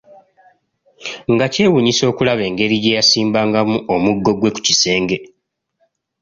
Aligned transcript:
Nga 1.33 1.45
kyewuunyisa 1.53 2.03
okulaba 2.11 2.41
engeri 2.49 2.75
gye 2.83 2.95
yasimbangamu 2.97 3.77
omuggo 3.93 4.31
gwe 4.39 4.49
ku 4.55 4.59
kisenge. 4.67 5.17